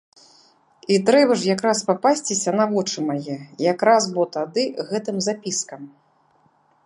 І 0.93 0.95
трэба 1.09 1.33
ж 1.41 1.49
якраз 1.55 1.77
папасціся 1.89 2.51
на 2.61 2.65
вочы 2.71 2.99
мае 3.09 3.37
якраз 3.73 4.03
бо 4.15 4.23
тады 4.37 4.63
гэтым 4.89 5.15
запіскам! 5.29 5.81